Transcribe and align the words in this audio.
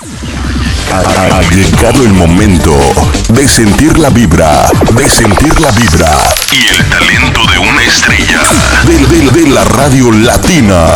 Ha, 0.00 1.42
llegado 1.50 2.04
el 2.04 2.12
momento 2.12 2.78
de 3.30 3.48
sentir 3.48 3.98
la 3.98 4.10
vibra, 4.10 4.70
de 4.92 5.08
sentir 5.08 5.58
la 5.60 5.72
vibra 5.72 6.16
y 6.52 6.68
el 6.68 6.88
talento 6.88 7.40
de 7.46 7.58
una 7.58 7.82
estrella 7.82 8.40
de, 8.84 9.30
de 9.30 9.48
la 9.48 9.64
radio 9.64 10.12
latina. 10.12 10.86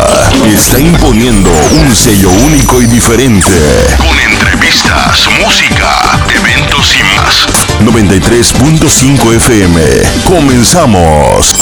Está 0.47 0.79
imponiendo 0.79 1.51
un 1.51 1.93
sello 1.93 2.31
único 2.31 2.81
y 2.81 2.87
diferente. 2.87 3.51
Con 3.99 4.19
entrevistas, 4.21 5.29
música, 5.45 6.21
eventos 6.33 6.95
y 6.95 7.03
más. 7.03 7.49
93.5 7.81 9.37
FM. 9.37 9.83
Comenzamos. 10.25 11.57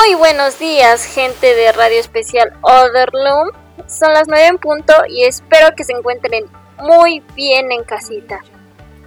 Muy 0.00 0.14
buenos 0.14 0.60
días, 0.60 1.04
gente 1.04 1.56
de 1.56 1.72
Radio 1.72 1.98
Especial 1.98 2.52
Otherloom. 2.62 3.48
Son 3.88 4.12
las 4.12 4.28
9 4.28 4.46
en 4.46 4.58
punto 4.58 4.92
y 5.08 5.24
espero 5.24 5.74
que 5.74 5.82
se 5.82 5.92
encuentren 5.92 6.44
muy 6.78 7.20
bien 7.34 7.72
en 7.72 7.82
casita. 7.82 8.38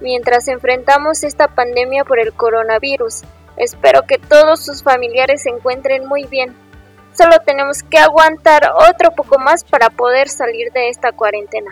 Mientras 0.02 0.48
enfrentamos 0.48 1.24
esta 1.24 1.48
pandemia 1.48 2.04
por 2.04 2.20
el 2.20 2.34
coronavirus, 2.34 3.22
espero 3.56 4.02
que 4.02 4.18
todos 4.18 4.66
sus 4.66 4.82
familiares 4.82 5.44
se 5.44 5.48
encuentren 5.48 6.06
muy 6.06 6.24
bien. 6.24 6.54
Solo 7.16 7.38
tenemos 7.38 7.82
que 7.82 7.96
aguantar 7.96 8.70
otro 8.90 9.12
poco 9.12 9.38
más 9.38 9.64
para 9.64 9.88
poder 9.88 10.28
salir 10.28 10.72
de 10.72 10.90
esta 10.90 11.12
cuarentena. 11.12 11.70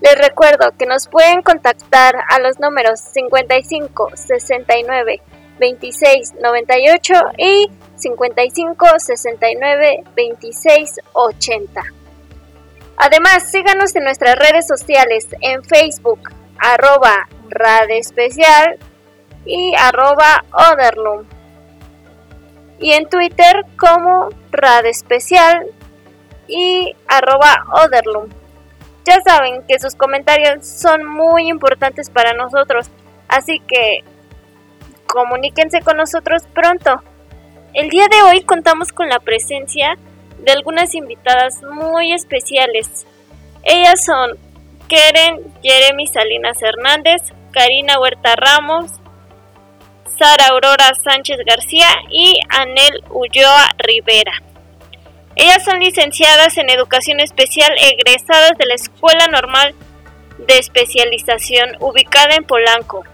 Les 0.00 0.18
recuerdo 0.18 0.72
que 0.76 0.86
nos 0.86 1.06
pueden 1.06 1.42
contactar 1.42 2.16
a 2.28 2.40
los 2.40 2.58
números 2.58 2.98
55 2.98 4.10
69 4.16 5.22
26 5.60 6.34
98 6.42 7.14
y 7.38 7.70
55 8.00 8.86
69 8.98 10.04
26 10.16 11.00
80. 11.12 11.82
Además, 12.96 13.50
síganos 13.50 13.96
en 13.96 14.04
nuestras 14.04 14.36
redes 14.36 14.66
sociales 14.66 15.26
en 15.40 15.64
Facebook, 15.64 16.30
arroba 16.58 17.28
Especial 17.88 18.78
y 19.44 19.74
arroba 19.78 20.44
Otherloom. 20.52 21.24
Y 22.78 22.92
en 22.92 23.08
Twitter 23.08 23.64
como 23.78 24.28
Especial 24.84 25.66
y 26.46 26.94
arroba 27.08 27.64
Otherloom. 27.72 28.28
Ya 29.04 29.20
saben 29.22 29.62
que 29.66 29.78
sus 29.78 29.94
comentarios 29.94 30.66
son 30.66 31.06
muy 31.06 31.48
importantes 31.48 32.10
para 32.10 32.34
nosotros, 32.34 32.90
así 33.28 33.60
que 33.60 34.04
comuníquense 35.06 35.80
con 35.80 35.96
nosotros 35.96 36.42
pronto. 36.52 37.02
El 37.72 37.88
día 37.88 38.06
de 38.10 38.22
hoy 38.22 38.42
contamos 38.42 38.92
con 38.92 39.08
la 39.08 39.20
presencia 39.20 39.96
de 40.38 40.50
algunas 40.50 40.92
invitadas 40.96 41.62
muy 41.62 42.12
especiales. 42.12 43.06
Ellas 43.62 44.04
son 44.04 44.36
Keren 44.88 45.40
Jeremy 45.62 46.08
Salinas 46.08 46.60
Hernández, 46.62 47.22
Karina 47.52 48.00
Huerta 48.00 48.34
Ramos, 48.34 48.90
Sara 50.18 50.48
Aurora 50.48 50.92
Sánchez 51.00 51.38
García 51.46 51.86
y 52.10 52.40
Anel 52.48 53.04
Ulloa 53.10 53.68
Rivera. 53.78 54.32
Ellas 55.36 55.64
son 55.64 55.78
licenciadas 55.78 56.58
en 56.58 56.70
Educación 56.70 57.20
Especial 57.20 57.70
egresadas 57.78 58.58
de 58.58 58.66
la 58.66 58.74
Escuela 58.74 59.28
Normal 59.28 59.76
de 60.38 60.58
Especialización 60.58 61.76
ubicada 61.78 62.34
en 62.34 62.44
Polanco. 62.44 63.04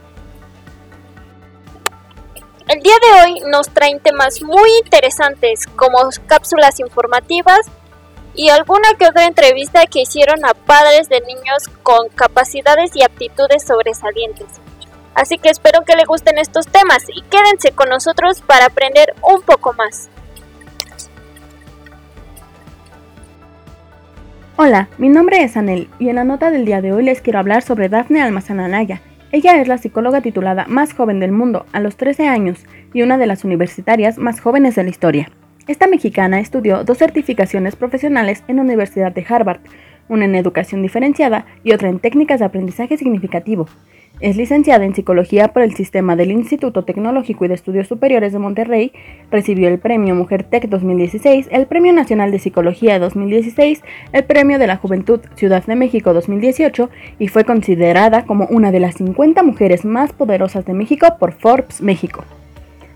El 2.69 2.83
día 2.83 2.95
de 2.95 3.22
hoy 3.22 3.41
nos 3.48 3.69
traen 3.69 4.00
temas 4.00 4.42
muy 4.42 4.69
interesantes 4.84 5.67
como 5.77 5.98
cápsulas 6.27 6.81
informativas 6.81 7.61
y 8.34 8.48
alguna 8.48 8.89
que 8.98 9.06
otra 9.06 9.27
entrevista 9.27 9.86
que 9.86 10.00
hicieron 10.00 10.44
a 10.44 10.53
padres 10.53 11.09
de 11.09 11.21
niños 11.21 11.69
con 11.84 12.09
capacidades 12.09 12.91
y 12.97 13.05
aptitudes 13.05 13.62
sobresalientes. 13.62 14.49
Así 15.15 15.38
que 15.38 15.50
espero 15.50 15.82
que 15.87 15.94
les 15.94 16.06
gusten 16.06 16.38
estos 16.38 16.66
temas 16.66 17.05
y 17.09 17.22
quédense 17.22 17.71
con 17.71 17.88
nosotros 17.88 18.41
para 18.41 18.66
aprender 18.66 19.15
un 19.22 19.43
poco 19.43 19.72
más. 19.72 20.09
Hola, 24.56 24.88
mi 24.99 25.09
nombre 25.09 25.44
es 25.44 25.56
Anel 25.56 25.88
y 26.00 26.09
en 26.09 26.16
la 26.16 26.25
nota 26.25 26.50
del 26.50 26.65
día 26.65 26.81
de 26.81 26.93
hoy 26.93 27.05
les 27.05 27.21
quiero 27.21 27.38
hablar 27.38 27.62
sobre 27.62 27.88
Dafne 27.88 28.22
Almazananaya, 28.22 29.03
ella 29.32 29.60
es 29.60 29.66
la 29.66 29.78
psicóloga 29.78 30.20
titulada 30.20 30.66
más 30.69 30.94
joven 30.94 31.19
del 31.19 31.32
mundo, 31.32 31.66
a 31.72 31.81
los 31.81 31.97
13 31.97 32.28
años, 32.28 32.64
y 32.94 33.03
una 33.03 33.19
de 33.19 33.26
las 33.26 33.44
universitarias 33.44 34.19
más 34.19 34.41
jóvenes 34.41 34.76
de 34.76 34.84
la 34.84 34.91
historia. 34.91 35.31
Esta 35.66 35.88
mexicana 35.88 36.38
estudió 36.38 36.84
dos 36.84 36.98
certificaciones 36.98 37.75
profesionales 37.75 38.44
en 38.47 38.56
la 38.56 38.62
Universidad 38.62 39.12
de 39.12 39.26
Harvard, 39.28 39.60
una 40.09 40.26
en 40.26 40.37
educación 40.37 40.81
diferenciada 40.81 41.44
y 41.64 41.72
otra 41.72 41.88
en 41.88 41.98
técnicas 41.98 42.38
de 42.38 42.47
aprendizaje 42.47 42.97
significativo. 42.97 43.66
Es 44.19 44.38
licenciada 44.38 44.87
en 44.87 44.94
Psicología 44.94 45.49
por 45.49 45.62
el 45.62 45.75
sistema 45.75 46.16
del 46.16 46.32
Instituto 46.32 46.84
Tecnológico 46.84 47.44
y 47.44 47.49
de 47.49 47.54
Estudios 47.54 47.87
Superiores 47.87 48.32
de 48.32 48.38
Monterrey, 48.38 48.93
recibió 49.31 49.69
el 49.69 49.78
Premio 49.78 50.15
Mujer 50.15 50.43
Tech 50.43 50.71
2016, 50.71 51.49
el 51.50 51.66
Premio 51.66 51.93
Nacional 51.93 52.31
de 52.31 52.38
Psicología 52.38 52.99
2016, 52.99 53.82
el 54.12 54.25
Premio 54.25 54.59
de 54.59 54.69
la 54.69 54.78
Juventud 54.78 55.21
Ciudad 55.34 55.62
de 55.66 55.76
México 55.76 56.15
2018 56.15 56.88
y 57.19 57.28
fue 57.28 57.44
considerada 57.44 58.25
como 58.25 58.47
una 58.47 58.72
de 58.72 58.81
las 58.81 58.94
50 58.94 59.43
mujeres 59.43 59.84
más 59.84 60.15
poderosas 60.15 60.65
de 60.65 60.72
México 60.72 61.06
por 61.21 61.34
Forbes 61.34 61.82
México. 61.82 62.25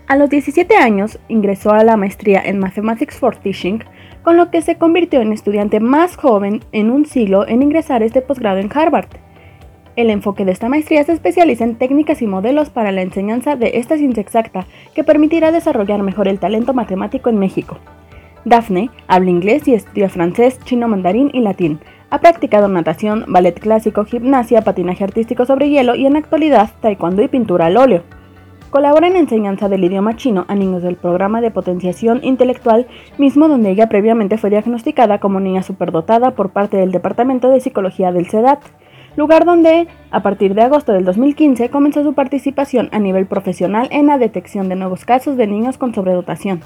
A 0.07 0.15
los 0.15 0.27
17 0.27 0.75
años 0.75 1.19
ingresó 1.27 1.69
a 1.69 1.83
la 1.83 1.97
maestría 1.97 2.41
en 2.43 2.57
Mathematics 2.57 3.19
for 3.19 3.35
Teaching, 3.35 3.83
con 4.23 4.37
lo 4.37 4.49
que 4.49 4.63
se 4.63 4.79
convirtió 4.79 5.21
en 5.21 5.33
estudiante 5.33 5.79
más 5.79 6.15
joven 6.15 6.61
en 6.71 6.89
un 6.89 7.05
siglo 7.05 7.47
en 7.47 7.61
ingresar 7.61 8.01
este 8.01 8.21
posgrado 8.21 8.57
en 8.57 8.71
Harvard. 8.73 9.05
El 9.97 10.09
enfoque 10.09 10.45
de 10.45 10.53
esta 10.53 10.69
maestría 10.69 11.03
se 11.03 11.11
especializa 11.11 11.65
en 11.65 11.75
técnicas 11.75 12.21
y 12.21 12.27
modelos 12.27 12.69
para 12.69 12.93
la 12.93 13.01
enseñanza 13.01 13.57
de 13.57 13.71
esta 13.75 13.97
ciencia 13.97 14.21
exacta 14.21 14.65
que 14.95 15.03
permitirá 15.03 15.51
desarrollar 15.51 16.01
mejor 16.01 16.29
el 16.29 16.39
talento 16.39 16.73
matemático 16.73 17.29
en 17.29 17.37
México. 17.37 17.77
Daphne 18.45 18.89
habla 19.07 19.29
inglés 19.29 19.67
y 19.67 19.73
estudia 19.73 20.07
francés, 20.07 20.59
chino, 20.63 20.87
mandarín 20.87 21.29
y 21.33 21.41
latín. 21.41 21.79
Ha 22.09 22.19
practicado 22.19 22.69
natación, 22.69 23.25
ballet 23.27 23.59
clásico, 23.59 24.05
gimnasia, 24.05 24.61
patinaje 24.61 25.03
artístico 25.03 25.45
sobre 25.45 25.69
hielo 25.69 25.95
y 25.95 26.05
en 26.05 26.15
actualidad 26.15 26.69
taekwondo 26.81 27.21
y 27.21 27.27
pintura 27.27 27.65
al 27.65 27.77
óleo. 27.77 28.03
Colabora 28.69 29.07
en 29.07 29.17
enseñanza 29.17 29.67
del 29.67 29.83
idioma 29.83 30.15
chino 30.15 30.45
a 30.47 30.55
niños 30.55 30.81
del 30.81 30.95
programa 30.95 31.41
de 31.41 31.51
potenciación 31.51 32.21
intelectual, 32.23 32.87
mismo 33.17 33.49
donde 33.49 33.71
ella 33.71 33.89
previamente 33.89 34.37
fue 34.37 34.49
diagnosticada 34.49 35.19
como 35.19 35.41
niña 35.41 35.61
superdotada 35.61 36.31
por 36.31 36.51
parte 36.51 36.77
del 36.77 36.93
Departamento 36.93 37.49
de 37.49 37.59
Psicología 37.59 38.13
del 38.13 38.29
CEDAT 38.29 38.61
lugar 39.15 39.45
donde, 39.45 39.87
a 40.11 40.21
partir 40.21 40.53
de 40.55 40.61
agosto 40.61 40.93
del 40.93 41.05
2015, 41.05 41.69
comenzó 41.69 42.03
su 42.03 42.13
participación 42.13 42.89
a 42.91 42.99
nivel 42.99 43.25
profesional 43.25 43.87
en 43.91 44.07
la 44.07 44.17
detección 44.17 44.69
de 44.69 44.75
nuevos 44.75 45.05
casos 45.05 45.37
de 45.37 45.47
niños 45.47 45.77
con 45.77 45.93
sobredotación. 45.93 46.61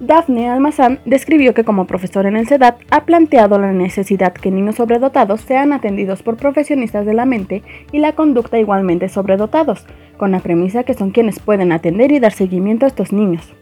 Daphne 0.00 0.48
Almazán 0.48 1.00
describió 1.06 1.54
que 1.54 1.64
como 1.64 1.86
profesor 1.86 2.26
en 2.26 2.36
el 2.36 2.46
CEDAT 2.46 2.76
ha 2.90 3.04
planteado 3.04 3.58
la 3.58 3.72
necesidad 3.72 4.32
que 4.32 4.52
niños 4.52 4.76
sobredotados 4.76 5.40
sean 5.40 5.72
atendidos 5.72 6.22
por 6.22 6.36
profesionistas 6.36 7.04
de 7.04 7.14
la 7.14 7.26
mente 7.26 7.64
y 7.90 7.98
la 7.98 8.12
conducta 8.12 8.60
igualmente 8.60 9.08
sobredotados, 9.08 9.86
con 10.16 10.30
la 10.30 10.38
premisa 10.38 10.84
que 10.84 10.94
son 10.94 11.10
quienes 11.10 11.40
pueden 11.40 11.72
atender 11.72 12.12
y 12.12 12.20
dar 12.20 12.32
seguimiento 12.32 12.84
a 12.84 12.88
estos 12.88 13.12
niños. 13.12 13.52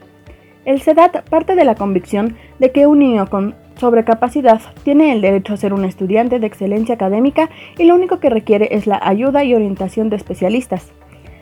El 0.66 0.82
CEDAT 0.82 1.26
parte 1.30 1.54
de 1.54 1.64
la 1.64 1.74
convicción 1.74 2.36
de 2.58 2.70
que 2.70 2.86
un 2.86 2.98
niño 2.98 3.30
con 3.30 3.54
sobre 3.76 4.04
capacidad, 4.04 4.60
tiene 4.82 5.12
el 5.12 5.20
derecho 5.20 5.54
a 5.54 5.56
ser 5.56 5.72
un 5.72 5.84
estudiante 5.84 6.38
de 6.38 6.46
excelencia 6.46 6.94
académica 6.94 7.50
y 7.78 7.84
lo 7.84 7.94
único 7.94 8.20
que 8.20 8.30
requiere 8.30 8.68
es 8.72 8.86
la 8.86 8.98
ayuda 9.02 9.44
y 9.44 9.54
orientación 9.54 10.10
de 10.10 10.16
especialistas. 10.16 10.92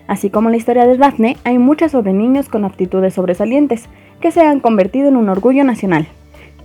Así 0.06 0.31
como 0.31 0.50
la 0.50 0.56
historia 0.56 0.87
de 0.87 0.99
Daphne, 0.99 1.37
hay 1.45 1.59
muchas 1.59 1.92
sobre 1.92 2.13
niños 2.13 2.48
con 2.48 2.65
aptitudes 2.65 3.15
sobresalientes, 3.15 3.89
que 4.21 4.31
se 4.31 4.42
han 4.42 4.60
convertido 4.60 5.09
en 5.09 5.16
un 5.16 5.28
orgullo 5.28 5.65
nacional. 5.65 6.07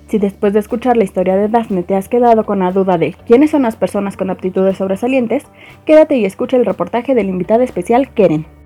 Si 0.07 0.17
después 0.17 0.53
de 0.53 0.59
escuchar 0.59 0.97
la 0.97 1.03
historia 1.03 1.35
de 1.37 1.47
Daphne 1.47 1.83
te 1.83 1.95
has 1.95 2.09
quedado 2.09 2.43
con 2.45 2.59
la 2.59 2.71
duda 2.71 2.97
de 2.97 3.13
quiénes 3.27 3.51
son 3.51 3.61
las 3.61 3.75
personas 3.75 4.17
con 4.17 4.29
aptitudes 4.29 4.77
sobresalientes, 4.77 5.45
quédate 5.85 6.17
y 6.17 6.25
escucha 6.25 6.57
el 6.57 6.65
reportaje 6.65 7.13
del 7.13 7.29
invitado 7.29 7.61
especial 7.61 8.09
Keren. 8.09 8.58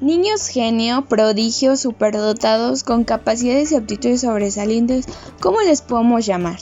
Niños 0.00 0.48
genio, 0.48 1.02
prodigios, 1.02 1.80
superdotados, 1.80 2.84
con 2.84 3.04
capacidades 3.04 3.70
y 3.70 3.76
aptitudes 3.76 4.22
sobresalientes, 4.22 5.04
¿cómo 5.40 5.60
les 5.60 5.82
podemos 5.82 6.24
llamar? 6.24 6.58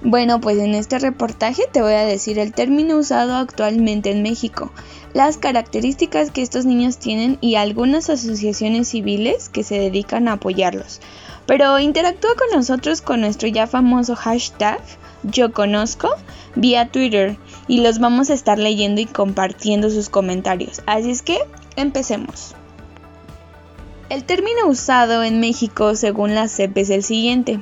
Bueno, 0.00 0.40
pues 0.40 0.56
en 0.56 0.74
este 0.74 0.98
reportaje 0.98 1.64
te 1.70 1.82
voy 1.82 1.92
a 1.92 2.06
decir 2.06 2.38
el 2.38 2.54
término 2.54 2.96
usado 2.96 3.36
actualmente 3.36 4.10
en 4.10 4.22
México, 4.22 4.72
las 5.12 5.36
características 5.36 6.30
que 6.30 6.40
estos 6.40 6.64
niños 6.64 6.96
tienen 6.96 7.36
y 7.42 7.56
algunas 7.56 8.08
asociaciones 8.08 8.88
civiles 8.88 9.50
que 9.50 9.64
se 9.64 9.78
dedican 9.78 10.26
a 10.26 10.34
apoyarlos. 10.34 11.02
Pero 11.44 11.78
interactúa 11.78 12.36
con 12.36 12.56
nosotros 12.56 13.02
con 13.02 13.20
nuestro 13.20 13.48
ya 13.48 13.66
famoso 13.66 14.16
hashtag 14.16 14.80
yo 15.24 15.52
conozco 15.52 16.08
vía 16.54 16.90
Twitter 16.90 17.36
y 17.66 17.82
los 17.82 17.98
vamos 17.98 18.30
a 18.30 18.34
estar 18.34 18.58
leyendo 18.58 19.02
y 19.02 19.06
compartiendo 19.06 19.90
sus 19.90 20.08
comentarios. 20.08 20.80
Así 20.86 21.10
es 21.10 21.20
que 21.20 21.38
empecemos. 21.76 22.54
El 24.10 24.24
término 24.24 24.66
usado 24.66 25.22
en 25.22 25.38
México 25.38 25.94
según 25.94 26.34
la 26.34 26.48
CEP 26.48 26.78
es 26.78 26.88
el 26.88 27.02
siguiente. 27.02 27.60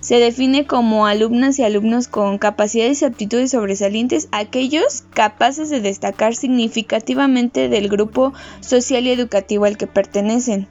Se 0.00 0.16
define 0.16 0.66
como 0.66 1.06
alumnas 1.06 1.58
y 1.58 1.64
alumnos 1.64 2.08
con 2.08 2.38
capacidades 2.38 3.02
y 3.02 3.04
aptitudes 3.04 3.50
sobresalientes 3.50 4.26
aquellos 4.32 5.04
capaces 5.12 5.68
de 5.68 5.82
destacar 5.82 6.34
significativamente 6.34 7.68
del 7.68 7.90
grupo 7.90 8.32
social 8.60 9.06
y 9.06 9.10
educativo 9.10 9.66
al 9.66 9.76
que 9.76 9.86
pertenecen 9.86 10.66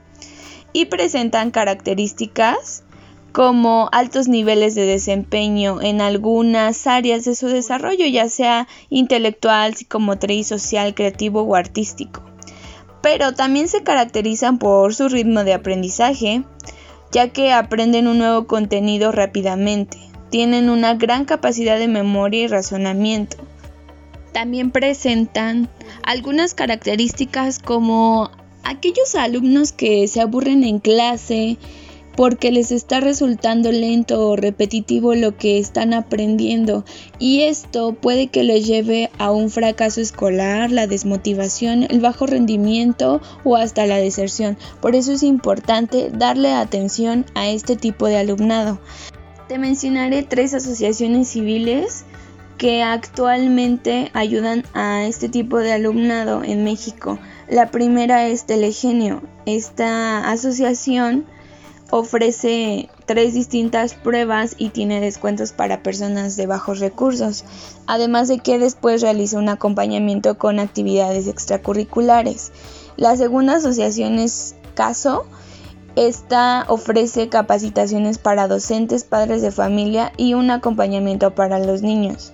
y 0.72 0.86
presentan 0.86 1.52
características 1.52 2.82
como 3.30 3.88
altos 3.92 4.26
niveles 4.26 4.74
de 4.74 4.86
desempeño 4.86 5.80
en 5.80 6.00
algunas 6.00 6.88
áreas 6.88 7.24
de 7.24 7.36
su 7.36 7.46
desarrollo, 7.46 8.06
ya 8.06 8.28
sea 8.28 8.66
intelectual, 8.90 9.76
psicomotriz, 9.76 10.48
social, 10.48 10.94
creativo 10.94 11.42
o 11.42 11.54
artístico 11.54 12.31
pero 13.02 13.32
también 13.32 13.68
se 13.68 13.82
caracterizan 13.82 14.58
por 14.58 14.94
su 14.94 15.08
ritmo 15.08 15.44
de 15.44 15.54
aprendizaje, 15.54 16.44
ya 17.10 17.28
que 17.28 17.52
aprenden 17.52 18.06
un 18.06 18.18
nuevo 18.18 18.46
contenido 18.46 19.12
rápidamente, 19.12 19.98
tienen 20.30 20.70
una 20.70 20.94
gran 20.94 21.24
capacidad 21.24 21.78
de 21.78 21.88
memoria 21.88 22.44
y 22.44 22.46
razonamiento. 22.46 23.36
También 24.32 24.70
presentan 24.70 25.68
algunas 26.02 26.54
características 26.54 27.58
como 27.58 28.30
aquellos 28.64 29.14
alumnos 29.14 29.72
que 29.72 30.08
se 30.08 30.20
aburren 30.20 30.64
en 30.64 30.78
clase, 30.78 31.58
porque 32.16 32.52
les 32.52 32.72
está 32.72 33.00
resultando 33.00 33.72
lento 33.72 34.28
o 34.28 34.36
repetitivo 34.36 35.14
lo 35.14 35.36
que 35.36 35.58
están 35.58 35.94
aprendiendo 35.94 36.84
y 37.18 37.42
esto 37.42 37.94
puede 37.94 38.26
que 38.26 38.42
les 38.42 38.66
lleve 38.66 39.10
a 39.18 39.30
un 39.30 39.50
fracaso 39.50 40.00
escolar, 40.00 40.70
la 40.70 40.86
desmotivación, 40.86 41.84
el 41.88 42.00
bajo 42.00 42.26
rendimiento 42.26 43.20
o 43.44 43.56
hasta 43.56 43.86
la 43.86 43.96
deserción. 43.96 44.58
Por 44.80 44.94
eso 44.94 45.12
es 45.12 45.22
importante 45.22 46.10
darle 46.12 46.52
atención 46.52 47.24
a 47.34 47.48
este 47.48 47.76
tipo 47.76 48.06
de 48.06 48.18
alumnado. 48.18 48.78
Te 49.48 49.58
mencionaré 49.58 50.22
tres 50.22 50.54
asociaciones 50.54 51.28
civiles 51.28 52.04
que 52.58 52.82
actualmente 52.82 54.10
ayudan 54.14 54.64
a 54.72 55.04
este 55.04 55.28
tipo 55.28 55.58
de 55.58 55.72
alumnado 55.72 56.44
en 56.44 56.62
México. 56.64 57.18
La 57.48 57.70
primera 57.70 58.28
es 58.28 58.44
Telegenio. 58.46 59.22
Esta 59.46 60.30
asociación 60.30 61.26
ofrece 61.92 62.88
tres 63.04 63.34
distintas 63.34 63.92
pruebas 63.92 64.54
y 64.56 64.70
tiene 64.70 64.98
descuentos 64.98 65.52
para 65.52 65.82
personas 65.82 66.36
de 66.36 66.46
bajos 66.46 66.80
recursos, 66.80 67.44
además 67.86 68.28
de 68.28 68.38
que 68.38 68.58
después 68.58 69.02
realiza 69.02 69.38
un 69.38 69.50
acompañamiento 69.50 70.38
con 70.38 70.58
actividades 70.58 71.28
extracurriculares. 71.28 72.50
La 72.96 73.14
segunda 73.16 73.56
asociación 73.56 74.18
es 74.18 74.54
Caso. 74.74 75.26
Esta 75.94 76.64
ofrece 76.68 77.28
capacitaciones 77.28 78.16
para 78.16 78.48
docentes, 78.48 79.04
padres 79.04 79.42
de 79.42 79.52
familia 79.52 80.14
y 80.16 80.32
un 80.32 80.50
acompañamiento 80.50 81.34
para 81.34 81.58
los 81.58 81.82
niños. 81.82 82.32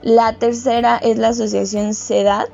La 0.00 0.38
tercera 0.38 0.96
es 0.96 1.18
la 1.18 1.28
asociación 1.28 1.92
SEDAT 1.92 2.48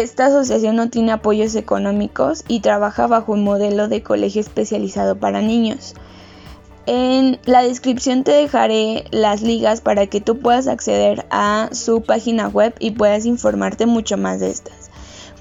esta 0.00 0.26
asociación 0.26 0.74
no 0.74 0.90
tiene 0.90 1.12
apoyos 1.12 1.54
económicos 1.54 2.44
y 2.48 2.60
trabaja 2.60 3.06
bajo 3.06 3.32
un 3.32 3.44
modelo 3.44 3.86
de 3.86 4.02
colegio 4.02 4.40
especializado 4.40 5.16
para 5.16 5.40
niños. 5.40 5.94
En 6.86 7.38
la 7.44 7.62
descripción 7.62 8.24
te 8.24 8.32
dejaré 8.32 9.04
las 9.10 9.40
ligas 9.40 9.80
para 9.80 10.06
que 10.06 10.20
tú 10.20 10.40
puedas 10.40 10.66
acceder 10.66 11.24
a 11.30 11.68
su 11.72 12.02
página 12.02 12.48
web 12.48 12.74
y 12.78 12.90
puedas 12.90 13.24
informarte 13.24 13.86
mucho 13.86 14.18
más 14.18 14.40
de 14.40 14.50
estas. 14.50 14.90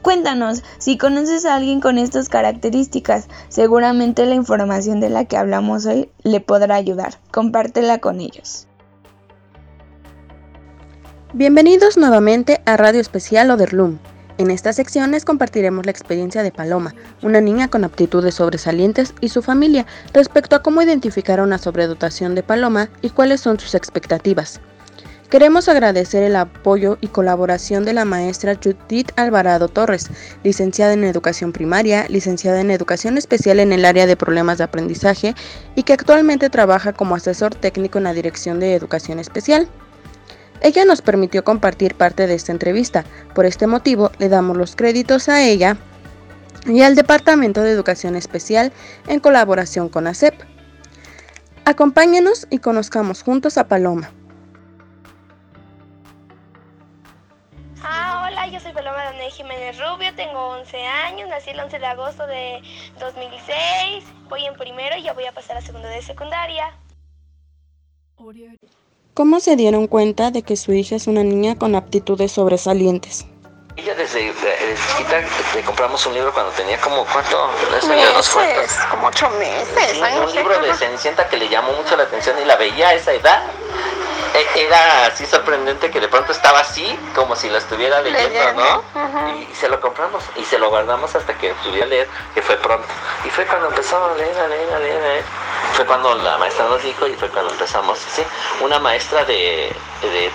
Cuéntanos, 0.03 0.63
si 0.77 0.97
conoces 0.97 1.45
a 1.45 1.55
alguien 1.55 1.81
con 1.81 1.97
estas 1.97 2.29
características, 2.29 3.27
seguramente 3.49 4.25
la 4.25 4.35
información 4.35 4.99
de 4.99 5.09
la 5.09 5.25
que 5.25 5.37
hablamos 5.37 5.85
hoy 5.85 6.09
le 6.21 6.41
podrá 6.41 6.75
ayudar. 6.75 7.19
Compártela 7.31 7.97
con 7.97 8.21
ellos. 8.21 8.67
Bienvenidos 11.33 11.97
nuevamente 11.97 12.61
a 12.65 12.77
Radio 12.77 13.01
Especial 13.01 13.49
Oderlum. 13.49 13.97
En 14.39 14.49
esta 14.49 14.73
sección 14.73 15.11
les 15.11 15.25
compartiremos 15.25 15.85
la 15.85 15.91
experiencia 15.91 16.41
de 16.41 16.51
Paloma, 16.51 16.95
una 17.21 17.39
niña 17.39 17.67
con 17.67 17.83
aptitudes 17.83 18.35
sobresalientes 18.35 19.13
y 19.21 19.29
su 19.29 19.43
familia 19.43 19.85
respecto 20.11 20.55
a 20.55 20.63
cómo 20.63 20.81
identificar 20.81 21.39
una 21.39 21.59
sobredotación 21.59 22.33
de 22.33 22.41
Paloma 22.41 22.89
y 23.01 23.11
cuáles 23.11 23.41
son 23.41 23.59
sus 23.59 23.75
expectativas. 23.75 24.59
Queremos 25.29 25.67
agradecer 25.67 26.21
el 26.21 26.35
apoyo 26.35 26.99
y 27.01 27.07
colaboración 27.07 27.85
de 27.85 27.93
la 27.93 28.05
maestra 28.05 28.55
Judith 28.55 29.11
Alvarado 29.15 29.67
Torres, 29.67 30.09
licenciada 30.43 30.93
en 30.93 31.03
Educación 31.03 31.51
Primaria, 31.51 32.05
licenciada 32.07 32.61
en 32.61 32.69
Educación 32.69 33.17
Especial 33.17 33.59
en 33.59 33.73
el 33.73 33.83
área 33.85 34.05
de 34.05 34.15
problemas 34.15 34.59
de 34.59 34.65
aprendizaje 34.65 35.33
y 35.75 35.83
que 35.83 35.93
actualmente 35.93 36.51
trabaja 36.51 36.93
como 36.93 37.15
asesor 37.15 37.55
técnico 37.55 37.97
en 37.97 38.03
la 38.03 38.13
Dirección 38.13 38.59
de 38.59 38.75
Educación 38.75 39.17
Especial. 39.17 39.67
Ella 40.61 40.85
nos 40.85 41.01
permitió 41.01 41.43
compartir 41.43 41.95
parte 41.95 42.27
de 42.27 42.35
esta 42.35 42.51
entrevista. 42.51 43.03
Por 43.35 43.45
este 43.45 43.67
motivo, 43.67 44.11
le 44.19 44.29
damos 44.29 44.55
los 44.57 44.75
créditos 44.75 45.29
a 45.29 45.43
ella 45.43 45.77
y 46.65 46.81
al 46.81 46.95
Departamento 46.95 47.61
de 47.61 47.71
Educación 47.71 48.15
Especial 48.15 48.71
en 49.07 49.19
colaboración 49.19 49.89
con 49.89 50.07
ACEP. 50.07 50.33
Acompáñenos 51.65 52.47
y 52.49 52.59
conozcamos 52.59 53.23
juntos 53.23 53.57
a 53.57 53.67
Paloma. 53.67 54.11
Ah, 57.81 58.27
hola, 58.27 58.47
yo 58.47 58.59
soy 58.59 58.71
Paloma 58.73 59.03
Daniel 59.03 59.31
Jiménez 59.31 59.77
Rubio, 59.77 60.13
tengo 60.15 60.39
11 60.59 60.77
años, 60.85 61.29
nací 61.29 61.49
el 61.49 61.59
11 61.59 61.79
de 61.79 61.85
agosto 61.85 62.25
de 62.27 62.61
2006, 62.99 64.05
voy 64.29 64.45
en 64.45 64.55
primero 64.55 64.97
y 64.97 65.03
ya 65.03 65.13
voy 65.13 65.25
a 65.25 65.33
pasar 65.33 65.57
a 65.57 65.61
segundo 65.61 65.87
de 65.87 66.01
secundaria. 66.01 66.77
¿Cómo 69.13 69.39
se 69.39 69.55
dieron 69.55 69.85
cuenta 69.85 70.31
de 70.31 70.41
que 70.41 70.57
su 70.57 70.73
hija 70.73 70.95
es 70.95 71.05
una 71.05 71.21
niña 71.21 71.55
con 71.55 71.75
aptitudes 71.75 72.31
sobresalientes? 72.31 73.27
Ella 73.75 73.93
desde, 73.93 74.33
chiquita 74.97 75.21
le 75.53 75.61
compramos 75.61 76.03
un 76.07 76.15
libro 76.15 76.33
cuando 76.33 76.51
tenía 76.53 76.81
como 76.81 77.05
cuánto 77.05 77.47
meses, 77.87 78.79
como 78.89 79.07
ocho 79.07 79.29
meses. 79.37 79.99
un 80.19 80.35
libro 80.35 80.59
de 80.61 80.73
Cenicienta 80.73 81.29
que 81.29 81.37
le 81.37 81.47
llamó 81.47 81.73
mucho 81.73 81.95
la 81.95 82.03
atención 82.03 82.35
y 82.41 82.45
la 82.45 82.55
veía 82.55 82.89
a 82.89 82.93
esa 82.95 83.13
edad 83.13 83.43
e, 84.33 84.65
era 84.65 85.05
así 85.05 85.27
sorprendente 85.27 85.91
que 85.91 85.99
de 85.99 86.07
pronto 86.07 86.31
estaba 86.31 86.61
así, 86.61 86.97
como 87.13 87.35
si 87.35 87.49
lo 87.49 87.57
estuviera 87.59 88.01
leyendo, 88.01 88.53
¿no? 88.53 88.83
y, 89.37 89.53
se 89.53 89.69
lo 89.69 89.79
compramos 89.79 90.23
y 90.35 90.43
se 90.43 90.57
lo 90.57 90.69
guardamos 90.69 91.13
hasta 91.15 91.37
que 91.37 91.53
pudiera 91.63 91.85
leer, 91.85 92.07
que 92.33 92.41
fue 92.41 92.55
pronto. 92.57 92.87
Y 93.25 93.29
fue 93.29 93.45
cuando 93.45 93.67
empezó 93.67 94.03
a 94.03 94.15
leer, 94.15 94.39
a 94.39 94.47
leer, 94.47 94.73
a 94.73 94.79
leer, 94.79 95.23
Fue 95.73 95.87
cuando 95.87 96.13
la 96.13 96.37
maestra 96.37 96.67
nos 96.69 96.83
dijo 96.83 97.07
y 97.07 97.15
fue 97.15 97.29
cuando 97.29 97.51
empezamos, 97.51 97.97
sí. 97.97 98.23
Una 98.61 98.77
maestra 98.77 99.25
de, 99.25 99.75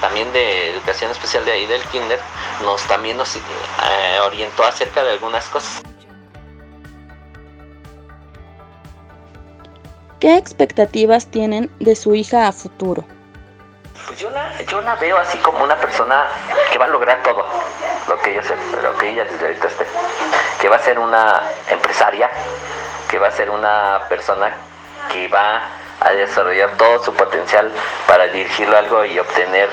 también 0.00 0.32
de 0.32 0.72
educación 0.72 1.12
especial 1.12 1.44
de 1.44 1.52
ahí 1.52 1.66
del 1.66 1.80
kinder 1.84 2.18
nos 2.64 2.82
también 2.82 3.16
nos 3.16 3.36
eh, 3.36 3.40
orientó 4.20 4.64
acerca 4.64 5.04
de 5.04 5.12
algunas 5.12 5.44
cosas. 5.46 5.82
¿Qué 10.18 10.36
expectativas 10.36 11.28
tienen 11.28 11.70
de 11.78 11.94
su 11.94 12.16
hija 12.16 12.48
a 12.48 12.52
futuro? 12.52 13.04
Pues 14.08 14.18
yo 14.18 14.30
la, 14.30 14.60
yo 14.62 14.80
la 14.80 14.96
veo 14.96 15.18
así 15.18 15.38
como 15.38 15.62
una 15.62 15.76
persona 15.76 16.26
que 16.72 16.78
va 16.78 16.86
a 16.86 16.88
lograr 16.88 17.22
todo 17.22 17.46
lo 18.08 18.18
que 18.20 18.32
ella, 18.32 18.42
lo 18.82 18.98
que 18.98 19.10
ella 19.10 19.24
desde 19.24 19.46
ahorita 19.46 19.68
esté. 19.68 19.86
Que 20.60 20.68
va 20.68 20.76
a 20.76 20.80
ser 20.80 20.98
una 20.98 21.42
empresaria, 21.70 22.28
que 23.08 23.20
va 23.20 23.28
a 23.28 23.30
ser 23.30 23.50
una 23.50 24.00
persona 24.08 24.52
que 25.08 25.28
va 25.28 25.62
a 26.00 26.10
desarrollar 26.12 26.76
todo 26.76 27.02
su 27.02 27.12
potencial 27.14 27.70
para 28.06 28.26
dirigirlo 28.28 28.76
a 28.76 28.80
algo 28.80 29.04
y 29.04 29.18
obtener 29.18 29.68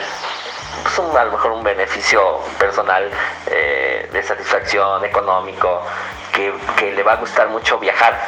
pues, 0.84 1.00
a 1.00 1.26
lo 1.26 1.32
mejor 1.32 1.52
un 1.52 1.64
beneficio 1.64 2.40
personal 2.60 3.10
eh, 3.48 4.10
de 4.12 4.24
satisfacción 4.24 5.04
económico, 5.06 5.82
que, 6.34 6.54
que, 6.78 6.92
le 6.92 7.04
va 7.04 7.14
a 7.14 7.16
gustar 7.16 7.48
mucho 7.50 7.78
viajar, 7.80 8.20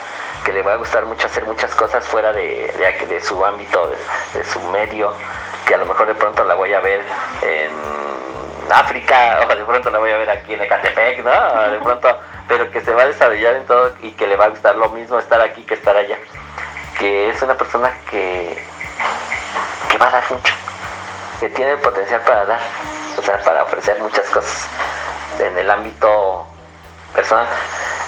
que 0.45 0.53
le 0.53 0.61
va 0.61 0.73
a 0.73 0.75
gustar 0.77 1.05
mucho 1.05 1.27
hacer 1.27 1.45
muchas 1.45 1.73
cosas 1.75 2.05
fuera 2.07 2.31
de, 2.31 2.73
de, 3.07 3.21
su 3.21 3.43
ámbito, 3.45 3.91
de, 4.33 4.43
su 4.43 4.59
medio 4.71 5.13
que 5.65 5.75
a 5.75 5.77
lo 5.77 5.85
mejor 5.85 6.07
de 6.07 6.15
pronto 6.15 6.45
la 6.45 6.55
voy 6.55 6.73
a 6.73 6.79
ver 6.79 7.01
en 7.41 7.71
África 8.71 9.39
o 9.45 9.55
de 9.55 9.65
pronto 9.65 9.89
la 9.89 9.99
voy 9.99 10.11
a 10.11 10.17
ver 10.17 10.29
aquí 10.29 10.53
en 10.53 10.61
Ecatepec, 10.61 11.23
¿no? 11.23 11.71
De 11.71 11.79
pronto, 11.79 12.17
pero 12.47 12.71
que 12.71 12.81
se 12.81 12.93
va 12.93 13.03
a 13.03 13.07
desarrollar 13.07 13.55
en 13.55 13.65
todo 13.65 13.93
y 14.01 14.11
que 14.11 14.27
le 14.27 14.37
va 14.37 14.45
a 14.45 14.49
gustar 14.49 14.75
lo 14.77 14.89
mismo 14.89 15.19
estar 15.19 15.41
aquí 15.41 15.63
que 15.63 15.73
estar 15.73 15.95
allá. 15.95 16.17
Que 16.99 17.29
es 17.29 17.41
una 17.41 17.55
persona 17.55 17.91
que, 18.09 18.63
que 19.89 19.97
va 19.97 20.07
a 20.07 20.11
dar 20.11 20.23
mucho, 20.31 20.53
que 21.39 21.49
tiene 21.49 21.77
potencial 21.77 22.21
para 22.21 22.45
dar, 22.45 22.59
o 23.17 23.21
sea, 23.21 23.41
para 23.43 23.63
ofrecer 23.63 23.99
muchas 24.01 24.27
cosas 24.29 24.67
en 25.39 25.57
el 25.57 25.69
ámbito 25.69 26.47
personal. 27.13 27.47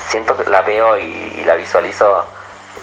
Siento 0.07 0.35
que 0.35 0.49
la 0.49 0.61
veo 0.61 0.97
y, 0.97 1.03
y 1.03 1.43
la 1.45 1.55
visualizo 1.55 2.25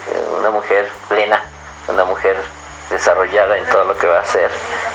eh, 0.09 0.27
una 0.39 0.49
mujer 0.49 0.89
plena, 1.09 1.43
una 1.87 2.05
mujer 2.05 2.37
desarrollada 2.89 3.57
en 3.57 3.65
todo 3.65 3.83
lo 3.83 3.97
que 3.97 4.07
va 4.07 4.17
a 4.17 4.21
hacer 4.21 4.49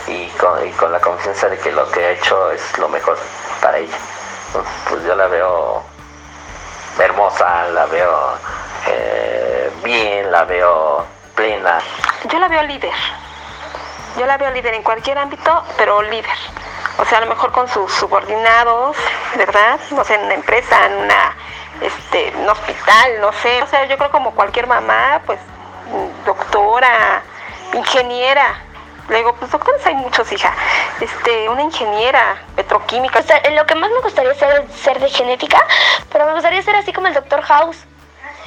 y 0.07 0.29
con, 0.31 0.93
la 0.93 1.01
confianza 1.01 1.49
de 1.49 1.59
que 1.59 1.73
lo 1.73 1.91
que 1.91 2.05
ha 2.05 2.11
hecho 2.13 2.51
es 2.51 2.79
lo 2.79 2.89
mejor 2.89 3.19
para 3.61 3.79
ella. 3.79 3.97
Pues 4.89 5.05
yo 5.05 5.15
la 5.15 5.27
veo 5.27 5.83
hermosa, 6.99 7.69
la 7.69 7.87
veo 7.87 8.39
eh, 8.87 9.42
la 10.33 10.45
veo 10.45 11.05
plena. 11.35 11.79
Yo 12.25 12.39
la 12.39 12.49
veo 12.49 12.63
líder. 12.63 12.95
Yo 14.19 14.25
la 14.25 14.39
veo 14.39 14.51
líder 14.51 14.73
en 14.73 14.83
cualquier 14.83 15.19
ámbito, 15.19 15.63
pero 15.77 16.01
líder. 16.01 16.39
O 16.99 17.05
sea, 17.05 17.19
a 17.19 17.21
lo 17.21 17.27
mejor 17.27 17.53
con 17.53 17.69
sus 17.69 17.93
subordinados, 17.93 18.97
¿verdad? 19.37 19.79
No 19.91 20.03
sé, 20.05 20.15
en 20.15 20.23
una 20.23 20.35
empresa, 20.35 20.87
en 20.87 20.95
una, 20.95 21.37
este, 21.83 22.33
un 22.35 22.49
hospital, 22.49 23.21
no 23.21 23.31
sé. 23.35 23.63
O 23.63 23.67
sea, 23.67 23.85
yo 23.85 23.99
creo 23.99 24.11
como 24.11 24.35
cualquier 24.35 24.67
mamá, 24.67 25.21
pues, 25.27 25.39
doctora, 26.25 27.23
ingeniera. 27.75 28.55
Le 29.11 29.19
digo, 29.19 29.35
pues 29.35 29.51
doctores 29.51 29.85
hay 29.85 29.97
muchos, 29.97 30.33
hija. 30.33 30.55
Este, 30.99 31.47
una 31.51 31.61
ingeniera, 31.61 32.39
petroquímica. 32.57 33.19
O 33.19 33.23
sea, 33.23 33.39
lo 33.51 33.67
que 33.67 33.75
más 33.75 33.91
me 33.91 34.01
gustaría 34.01 34.33
ser, 34.35 34.67
ser 34.71 34.99
de 34.99 35.11
genética, 35.11 35.59
pero 36.11 36.25
me 36.25 36.33
gustaría 36.33 36.63
ser 36.63 36.77
así 36.77 36.91
como 36.91 37.09
el 37.09 37.15
doctor 37.15 37.43
House. 37.43 37.85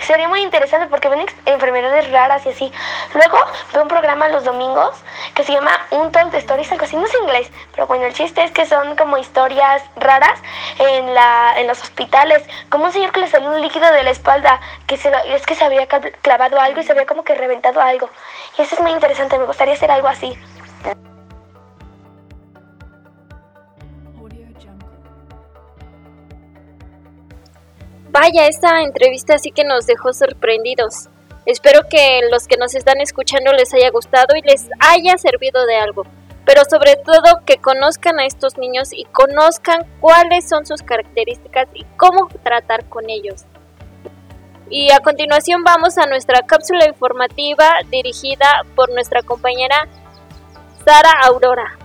Sería 0.01 0.27
muy 0.27 0.41
interesante 0.41 0.87
porque 0.87 1.09
ven 1.09 1.25
enfermedades 1.45 2.11
raras 2.11 2.45
y 2.45 2.49
así. 2.49 2.71
Luego 3.13 3.37
veo 3.73 3.83
un 3.83 3.87
programa 3.87 4.27
los 4.29 4.43
domingos 4.43 4.95
que 5.33 5.43
se 5.43 5.53
llama 5.53 5.71
Un 5.91 6.11
de 6.11 6.37
Stories, 6.37 6.71
algo 6.71 6.85
así, 6.85 6.95
no 6.95 7.05
es 7.05 7.13
inglés, 7.21 7.51
pero 7.71 7.87
bueno, 7.87 8.05
el 8.05 8.13
chiste 8.13 8.43
es 8.43 8.51
que 8.51 8.65
son 8.65 8.95
como 8.95 9.17
historias 9.17 9.83
raras 9.95 10.39
en, 10.79 11.13
la, 11.13 11.53
en 11.57 11.67
los 11.67 11.81
hospitales. 11.81 12.43
Como 12.69 12.85
un 12.85 12.91
señor 12.91 13.11
que 13.11 13.21
le 13.21 13.27
salió 13.27 13.49
un 13.49 13.61
líquido 13.61 13.91
de 13.91 14.03
la 14.03 14.11
espalda, 14.11 14.59
que 14.87 14.97
se, 14.97 15.11
es 15.27 15.45
que 15.45 15.55
se 15.55 15.65
había 15.65 15.87
clavado 15.87 16.59
algo 16.59 16.79
y 16.79 16.83
se 16.83 16.91
había 16.91 17.05
como 17.05 17.23
que 17.23 17.35
reventado 17.35 17.81
algo. 17.81 18.09
Y 18.57 18.61
eso 18.61 18.75
es 18.75 18.81
muy 18.81 18.91
interesante, 18.91 19.37
me 19.37 19.45
gustaría 19.45 19.73
hacer 19.73 19.91
algo 19.91 20.07
así. 20.07 20.37
Vaya, 28.17 28.47
esta 28.47 28.81
entrevista 28.81 29.37
sí 29.39 29.51
que 29.51 29.65
nos 29.65 29.87
dejó 29.87 30.13
sorprendidos. 30.13 31.09
Espero 31.45 31.81
que 31.89 32.21
los 32.31 32.47
que 32.47 32.55
nos 32.55 32.73
están 32.73 33.01
escuchando 33.01 33.51
les 33.51 33.73
haya 33.73 33.89
gustado 33.89 34.37
y 34.37 34.41
les 34.41 34.69
haya 34.79 35.17
servido 35.17 35.65
de 35.65 35.75
algo. 35.75 36.03
Pero 36.45 36.61
sobre 36.63 36.95
todo 36.95 37.41
que 37.45 37.57
conozcan 37.57 38.17
a 38.21 38.25
estos 38.25 38.57
niños 38.57 38.93
y 38.93 39.03
conozcan 39.11 39.85
cuáles 39.99 40.47
son 40.47 40.65
sus 40.65 40.81
características 40.81 41.67
y 41.73 41.83
cómo 41.97 42.29
tratar 42.41 42.85
con 42.85 43.09
ellos. 43.09 43.43
Y 44.69 44.93
a 44.93 45.01
continuación 45.01 45.65
vamos 45.65 45.97
a 45.97 46.05
nuestra 46.05 46.39
cápsula 46.43 46.87
informativa 46.87 47.79
dirigida 47.91 48.63
por 48.77 48.93
nuestra 48.93 49.23
compañera 49.23 49.89
Sara 50.85 51.11
Aurora. 51.25 51.77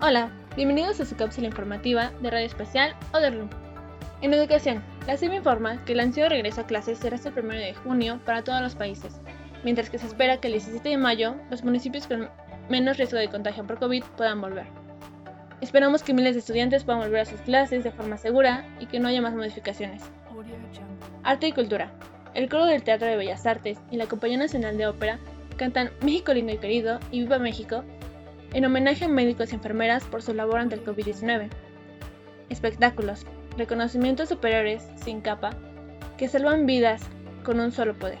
Hola, 0.00 0.30
Bienvenidos 0.56 0.98
a 1.00 1.04
su 1.04 1.14
cápsula 1.16 1.48
informativa 1.48 2.12
de 2.22 2.30
Radio 2.30 2.46
Especial 2.46 2.96
Oderloom. 3.12 3.50
En 4.22 4.32
educación, 4.32 4.82
la 5.06 5.18
CIB 5.18 5.34
informa 5.34 5.84
que 5.84 5.92
el 5.92 6.00
ansiado 6.00 6.30
regreso 6.30 6.62
a 6.62 6.66
clases 6.66 6.96
será 6.96 7.16
hasta 7.16 7.28
el 7.28 7.38
1 7.44 7.54
de 7.56 7.74
junio 7.74 8.20
para 8.24 8.42
todos 8.42 8.62
los 8.62 8.74
países, 8.74 9.20
mientras 9.64 9.90
que 9.90 9.98
se 9.98 10.06
espera 10.06 10.38
que 10.38 10.48
el 10.48 10.54
17 10.54 10.88
de 10.88 10.96
mayo 10.96 11.34
los 11.50 11.62
municipios 11.62 12.06
con 12.06 12.30
menos 12.70 12.96
riesgo 12.96 13.18
de 13.18 13.28
contagio 13.28 13.66
por 13.66 13.78
COVID 13.78 14.02
puedan 14.16 14.40
volver. 14.40 14.64
Esperamos 15.60 16.02
que 16.02 16.14
miles 16.14 16.32
de 16.32 16.40
estudiantes 16.40 16.84
puedan 16.84 17.02
volver 17.02 17.20
a 17.20 17.26
sus 17.26 17.42
clases 17.42 17.84
de 17.84 17.92
forma 17.92 18.16
segura 18.16 18.66
y 18.80 18.86
que 18.86 18.98
no 18.98 19.08
haya 19.08 19.20
más 19.20 19.34
modificaciones. 19.34 20.04
Arte 21.22 21.48
y 21.48 21.52
cultura. 21.52 21.92
El 22.32 22.48
coro 22.48 22.64
del 22.64 22.82
Teatro 22.82 23.08
de 23.08 23.16
Bellas 23.16 23.44
Artes 23.44 23.76
y 23.90 23.98
la 23.98 24.06
Compañía 24.06 24.38
Nacional 24.38 24.78
de 24.78 24.86
Ópera 24.86 25.18
cantan 25.58 25.90
México 26.00 26.32
lindo 26.32 26.54
y 26.54 26.58
querido 26.58 26.98
y 27.10 27.20
Viva 27.20 27.38
México 27.38 27.84
en 28.56 28.64
homenaje 28.64 29.04
a 29.04 29.08
médicos 29.08 29.52
y 29.52 29.54
enfermeras 29.56 30.04
por 30.04 30.22
su 30.22 30.32
labor 30.32 30.60
ante 30.60 30.76
el 30.76 30.82
COVID-19. 30.82 31.50
Espectáculos, 32.48 33.26
reconocimientos 33.58 34.30
superiores 34.30 34.82
sin 35.04 35.20
capa, 35.20 35.50
que 36.16 36.26
salvan 36.26 36.64
vidas 36.64 37.02
con 37.44 37.60
un 37.60 37.70
solo 37.70 37.92
poder. 37.98 38.16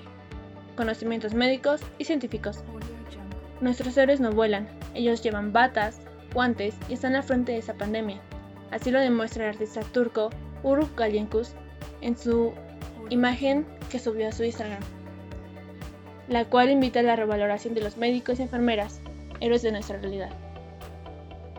Conocimientos 0.76 1.32
médicos 1.32 1.80
y 1.96 2.04
científicos. 2.04 2.62
Nuestros 3.62 3.96
héroes 3.96 4.20
no 4.20 4.30
vuelan, 4.30 4.68
ellos 4.92 5.22
llevan 5.22 5.54
batas, 5.54 6.00
guantes 6.34 6.74
y 6.90 6.92
están 6.92 7.16
al 7.16 7.22
frente 7.22 7.52
de 7.52 7.58
esa 7.58 7.72
pandemia. 7.72 8.20
Así 8.70 8.90
lo 8.90 9.00
demuestra 9.00 9.44
el 9.44 9.54
artista 9.54 9.80
turco 9.80 10.28
Uruk 10.62 10.98
Galyenkus 10.98 11.54
en 12.02 12.14
su 12.14 12.52
imagen 13.08 13.64
que 13.90 13.98
subió 13.98 14.28
a 14.28 14.32
su 14.32 14.44
Instagram, 14.44 14.82
la 16.28 16.44
cual 16.44 16.70
invita 16.70 17.00
a 17.00 17.04
la 17.04 17.16
revaloración 17.16 17.72
de 17.72 17.80
los 17.80 17.96
médicos 17.96 18.38
y 18.38 18.42
enfermeras 18.42 19.00
héroes 19.40 19.62
de 19.62 19.72
nuestra 19.72 19.98
realidad. 19.98 20.30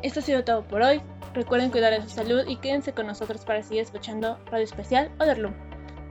Esto 0.04 0.20
ha 0.20 0.24
sido 0.24 0.44
todo 0.44 0.64
por 0.64 0.82
hoy. 0.82 1.02
Recuerden 1.34 1.72
cuidar 1.72 1.94
de 1.94 2.02
su 2.02 2.10
salud 2.10 2.44
y 2.48 2.56
quédense 2.58 2.94
con 2.94 3.08
nosotros 3.08 3.46
para 3.46 3.62
seguir 3.62 3.82
escuchando 3.82 4.40
Radio 4.52 4.64
Especial 4.64 5.12
Oderloom. 5.20 5.54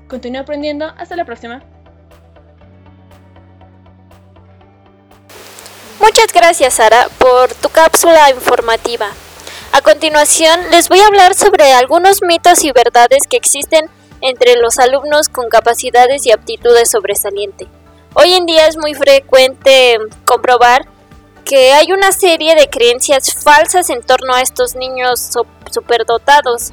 Continúa 0.09 0.43
aprendiendo. 0.43 0.87
Hasta 0.99 1.17
la 1.17 1.25
próxima. 1.25 1.63
Muchas 6.01 6.33
gracias 6.33 6.75
Sara 6.75 7.09
por 7.19 7.53
tu 7.55 7.69
cápsula 7.69 8.31
informativa. 8.31 9.11
A 9.73 9.83
continuación 9.83 10.71
les 10.71 10.89
voy 10.89 11.01
a 11.01 11.07
hablar 11.07 11.35
sobre 11.35 11.73
algunos 11.73 12.23
mitos 12.23 12.65
y 12.65 12.73
verdades 12.73 13.27
que 13.29 13.37
existen 13.37 13.91
entre 14.21 14.57
los 14.57 14.79
alumnos 14.79 15.29
con 15.29 15.49
capacidades 15.49 16.27
y 16.27 16.33
aptitudes 16.33 16.91
sobresalientes. 16.91 17.69
Hoy 18.15 18.33
en 18.33 18.47
día 18.47 18.67
es 18.67 18.77
muy 18.77 18.95
frecuente 18.95 19.99
comprobar 20.25 20.87
que 21.47 21.73
hay 21.73 21.93
una 21.93 22.11
serie 22.11 22.57
de 22.57 22.69
creencias 22.69 23.33
falsas 23.33 23.89
en 23.91 24.03
torno 24.03 24.35
a 24.35 24.43
estos 24.43 24.75
niños 24.75 25.31
superdotados. 25.71 26.73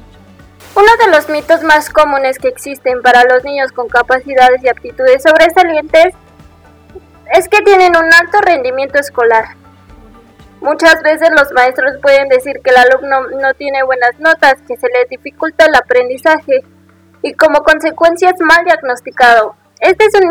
Uno 0.74 0.88
de 0.98 1.12
los 1.12 1.28
mitos 1.28 1.62
más 1.62 1.88
comunes 1.90 2.40
que 2.40 2.48
existen 2.48 3.00
para 3.00 3.22
los 3.22 3.44
niños 3.44 3.70
con 3.70 3.88
capacidades 3.88 4.62
y 4.64 4.68
aptitudes 4.68 5.22
sobresalientes 5.22 6.14
es 7.32 7.48
que 7.48 7.62
tienen 7.62 7.96
un 7.96 8.12
alto 8.12 8.40
rendimiento 8.40 8.98
escolar. 8.98 9.44
Muchas 10.60 11.00
veces 11.02 11.28
los 11.30 11.52
maestros 11.52 11.92
pueden 12.02 12.28
decir 12.28 12.60
que 12.64 12.70
el 12.70 12.76
alumno 12.76 13.28
no 13.40 13.54
tiene 13.54 13.84
buenas 13.84 14.18
notas, 14.18 14.54
que 14.66 14.76
se 14.76 14.88
le 14.88 15.04
dificulta 15.08 15.66
el 15.66 15.74
aprendizaje 15.76 16.64
y 17.22 17.32
como 17.34 17.62
consecuencia 17.62 18.30
es 18.30 18.40
mal 18.40 18.64
diagnosticado. 18.64 19.54
Este 19.78 20.06
es 20.06 20.14
un 20.20 20.28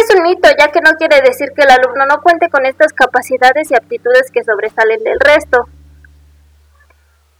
es 0.00 0.14
un 0.14 0.22
mito, 0.22 0.48
ya 0.58 0.68
que 0.68 0.80
no 0.80 0.92
quiere 0.92 1.20
decir 1.20 1.48
que 1.54 1.62
el 1.62 1.70
alumno 1.70 2.06
no 2.06 2.20
cuente 2.22 2.48
con 2.48 2.66
estas 2.66 2.92
capacidades 2.92 3.70
y 3.70 3.74
aptitudes 3.74 4.30
que 4.32 4.44
sobresalen 4.44 5.02
del 5.04 5.20
resto. 5.20 5.68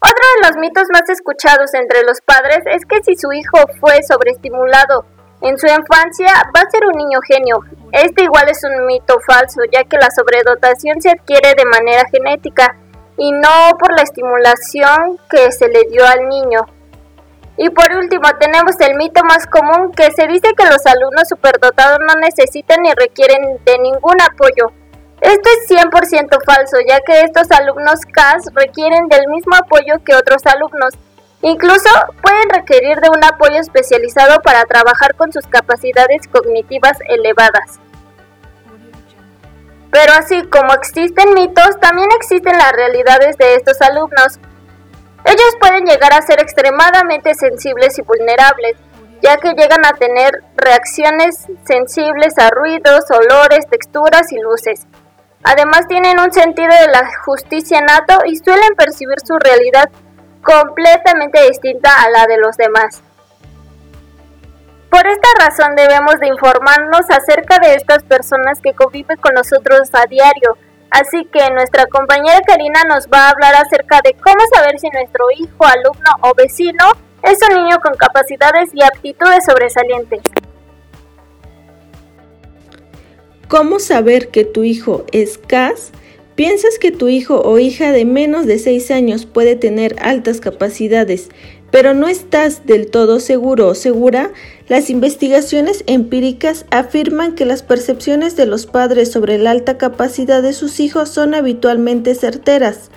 Otro 0.02 0.24
de 0.34 0.48
los 0.48 0.56
mitos 0.56 0.84
más 0.92 1.08
escuchados 1.08 1.74
entre 1.74 2.02
los 2.02 2.20
padres 2.22 2.60
es 2.66 2.86
que 2.86 3.02
si 3.04 3.16
su 3.16 3.32
hijo 3.32 3.58
fue 3.80 4.02
sobreestimulado 4.02 5.04
en 5.42 5.58
su 5.58 5.66
infancia, 5.66 6.32
va 6.56 6.60
a 6.60 6.70
ser 6.70 6.86
un 6.86 6.96
niño 6.96 7.18
genio. 7.26 7.60
Este 7.92 8.24
igual 8.24 8.48
es 8.48 8.62
un 8.64 8.86
mito 8.86 9.16
falso, 9.26 9.60
ya 9.72 9.84
que 9.84 9.96
la 9.96 10.08
sobredotación 10.10 11.00
se 11.00 11.10
adquiere 11.10 11.54
de 11.54 11.64
manera 11.64 12.04
genética 12.10 12.76
y 13.16 13.32
no 13.32 13.76
por 13.78 13.94
la 13.94 14.02
estimulación 14.02 15.18
que 15.28 15.52
se 15.52 15.68
le 15.68 15.84
dio 15.90 16.06
al 16.06 16.28
niño. 16.28 16.60
Y 17.62 17.68
por 17.68 17.92
último, 17.92 18.26
tenemos 18.40 18.72
el 18.80 18.96
mito 18.96 19.22
más 19.22 19.46
común 19.46 19.92
que 19.92 20.10
se 20.12 20.26
dice 20.26 20.54
que 20.56 20.64
los 20.64 20.86
alumnos 20.86 21.28
superdotados 21.28 21.98
no 22.08 22.14
necesitan 22.18 22.80
ni 22.80 22.90
requieren 22.94 23.60
de 23.66 23.78
ningún 23.78 24.18
apoyo. 24.18 24.72
Esto 25.20 25.50
es 25.50 25.68
100% 25.68 26.42
falso, 26.42 26.78
ya 26.88 27.00
que 27.00 27.20
estos 27.20 27.50
alumnos 27.50 28.00
CAS 28.10 28.44
requieren 28.54 29.08
del 29.08 29.28
mismo 29.28 29.56
apoyo 29.56 30.02
que 30.02 30.14
otros 30.14 30.46
alumnos. 30.46 30.94
Incluso 31.42 31.90
pueden 32.22 32.48
requerir 32.48 32.98
de 32.98 33.10
un 33.10 33.22
apoyo 33.22 33.60
especializado 33.60 34.40
para 34.40 34.64
trabajar 34.64 35.14
con 35.14 35.30
sus 35.30 35.46
capacidades 35.46 36.28
cognitivas 36.28 36.96
elevadas. 37.10 37.78
Pero 39.90 40.14
así 40.14 40.44
como 40.46 40.72
existen 40.72 41.34
mitos, 41.34 41.78
también 41.78 42.08
existen 42.16 42.56
las 42.56 42.72
realidades 42.72 43.36
de 43.36 43.56
estos 43.56 43.82
alumnos. 43.82 44.38
Ellos 45.24 45.56
pueden 45.60 45.84
llegar 45.84 46.12
a 46.12 46.22
ser 46.22 46.40
extremadamente 46.40 47.34
sensibles 47.34 47.98
y 47.98 48.02
vulnerables, 48.02 48.76
ya 49.22 49.36
que 49.36 49.52
llegan 49.52 49.84
a 49.84 49.92
tener 49.92 50.32
reacciones 50.56 51.46
sensibles 51.66 52.38
a 52.38 52.50
ruidos, 52.50 53.04
olores, 53.10 53.66
texturas 53.68 54.32
y 54.32 54.38
luces. 54.38 54.86
Además 55.42 55.86
tienen 55.88 56.18
un 56.20 56.32
sentido 56.32 56.70
de 56.80 56.92
la 56.92 57.08
justicia 57.24 57.80
nato 57.80 58.20
y 58.26 58.36
suelen 58.36 58.74
percibir 58.76 59.16
su 59.24 59.38
realidad 59.38 59.90
completamente 60.42 61.46
distinta 61.48 61.90
a 62.02 62.10
la 62.10 62.26
de 62.26 62.38
los 62.38 62.56
demás. 62.56 63.02
Por 64.90 65.06
esta 65.06 65.28
razón 65.38 65.76
debemos 65.76 66.18
de 66.18 66.26
informarnos 66.28 67.02
acerca 67.10 67.58
de 67.58 67.74
estas 67.74 68.02
personas 68.02 68.58
que 68.60 68.74
conviven 68.74 69.16
con 69.18 69.34
nosotros 69.34 69.88
a 69.92 70.06
diario, 70.06 70.56
Así 70.90 71.24
que 71.32 71.50
nuestra 71.50 71.86
compañera 71.86 72.40
Karina 72.46 72.82
nos 72.88 73.06
va 73.06 73.26
a 73.26 73.30
hablar 73.30 73.54
acerca 73.54 74.00
de 74.02 74.14
cómo 74.14 74.40
saber 74.52 74.78
si 74.78 74.88
nuestro 74.90 75.24
hijo, 75.38 75.64
alumno 75.64 76.10
o 76.22 76.34
vecino 76.34 76.84
es 77.22 77.38
un 77.48 77.62
niño 77.62 77.78
con 77.80 77.94
capacidades 77.94 78.70
y 78.74 78.82
aptitudes 78.82 79.44
sobresalientes. 79.46 80.20
¿Cómo 83.46 83.78
saber 83.78 84.28
que 84.28 84.44
tu 84.44 84.64
hijo 84.64 85.04
es 85.12 85.38
CAS? 85.38 85.92
¿Piensas 86.34 86.78
que 86.78 86.90
tu 86.90 87.08
hijo 87.08 87.40
o 87.42 87.58
hija 87.58 87.92
de 87.92 88.04
menos 88.04 88.46
de 88.46 88.58
6 88.58 88.90
años 88.90 89.26
puede 89.26 89.56
tener 89.56 89.96
altas 90.00 90.40
capacidades 90.40 91.28
pero 91.70 91.94
no 91.94 92.08
estás 92.08 92.66
del 92.66 92.90
todo 92.90 93.20
seguro 93.20 93.68
o 93.68 93.74
segura? 93.74 94.30
Las 94.68 94.90
investigaciones 94.90 95.84
empíricas 95.86 96.66
afirman 96.70 97.34
que 97.34 97.44
las 97.44 97.62
percepciones 97.62 98.36
de 98.36 98.46
los 98.46 98.66
padres 98.66 99.10
sobre 99.10 99.38
la 99.38 99.52
alta 99.52 99.78
capacidad 99.78 100.42
de 100.42 100.52
sus 100.52 100.80
hijos 100.80 101.08
son 101.08 101.34
habitualmente 101.34 102.14
certeras. 102.14 102.90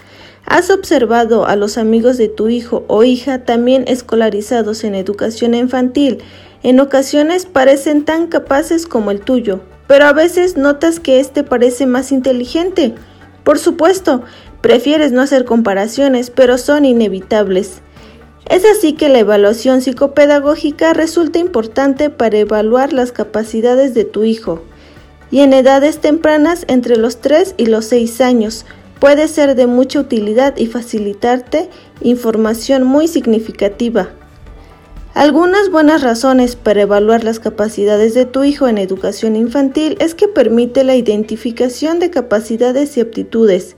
¿Has 0.46 0.70
observado 0.70 1.46
a 1.46 1.56
los 1.56 1.78
amigos 1.78 2.18
de 2.18 2.28
tu 2.28 2.50
hijo 2.50 2.84
o 2.88 3.04
hija 3.04 3.46
también 3.46 3.86
escolarizados 3.88 4.84
en 4.84 4.96
educación 4.96 5.54
infantil? 5.54 6.20
En 6.64 6.80
ocasiones 6.80 7.46
parecen 7.46 8.04
tan 8.04 8.28
capaces 8.28 8.86
como 8.86 9.12
el 9.12 9.22
tuyo, 9.22 9.62
pero 9.88 10.06
a 10.06 10.14
veces 10.14 10.58
notas 10.58 11.00
que 11.00 11.20
éste 11.20 11.44
parece 11.44 11.86
más 11.86 12.12
inteligente. 12.12 12.94
Por 13.44 13.60
supuesto, 13.60 14.24
prefieres 14.62 15.12
no 15.12 15.22
hacer 15.22 15.46
comparaciones, 15.46 16.30
pero 16.30 16.58
son 16.58 16.86
inevitables. 16.86 17.82
Es 18.50 18.66
así 18.66 18.94
que 18.94 19.10
la 19.10 19.20
evaluación 19.20 19.82
psicopedagógica 19.82 20.94
resulta 20.94 21.40
importante 21.40 22.10
para 22.10 22.38
evaluar 22.38 22.94
las 22.94 23.12
capacidades 23.12 23.94
de 23.94 24.04
tu 24.04 24.24
hijo. 24.24 24.62
Y 25.32 25.40
en 25.40 25.54
edades 25.54 26.00
tempranas, 26.00 26.66
entre 26.68 26.98
los 26.98 27.22
3 27.22 27.56
y 27.58 27.66
los 27.68 27.86
6 27.86 28.22
años, 28.22 28.66
puede 29.00 29.28
ser 29.28 29.56
de 29.56 29.66
mucha 29.66 30.00
utilidad 30.00 30.56
y 30.58 30.68
facilitarte 30.68 31.70
información 32.02 32.84
muy 32.84 33.08
significativa. 33.08 34.10
Algunas 35.14 35.70
buenas 35.70 36.02
razones 36.02 36.56
para 36.56 36.82
evaluar 36.82 37.24
las 37.24 37.40
capacidades 37.40 38.14
de 38.14 38.26
tu 38.26 38.44
hijo 38.44 38.68
en 38.68 38.78
educación 38.78 39.36
infantil 39.36 39.96
es 40.00 40.16
que 40.16 40.28
permite 40.28 40.84
la 40.84 40.96
identificación 40.96 42.00
de 42.00 42.10
capacidades 42.10 42.98
y 42.98 43.02
aptitudes. 43.02 43.76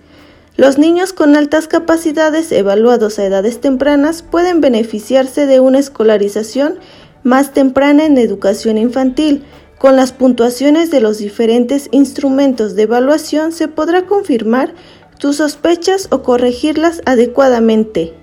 Los 0.58 0.78
niños 0.78 1.12
con 1.12 1.36
altas 1.36 1.68
capacidades 1.68 2.50
evaluados 2.54 3.20
a 3.20 3.26
edades 3.26 3.60
tempranas 3.60 4.22
pueden 4.22 4.62
beneficiarse 4.62 5.48
de 5.48 5.60
una 5.60 5.80
escolarización 5.80 6.80
más 7.24 7.52
temprana 7.52 8.06
en 8.06 8.18
educación 8.18 8.78
infantil. 8.78 9.44
Con 9.78 9.98
las 9.98 10.14
puntuaciones 10.14 10.92
de 10.92 11.02
los 11.02 11.18
diferentes 11.18 11.90
instrumentos 11.92 12.76
de 12.76 12.84
evaluación 12.84 13.52
se 13.52 13.68
podrá 13.68 14.06
confirmar 14.06 14.74
tus 15.20 15.38
sospechas 15.38 16.08
o 16.12 16.24
corregirlas 16.24 17.02
adecuadamente. 17.06 18.14